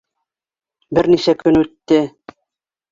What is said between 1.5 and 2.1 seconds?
үтте.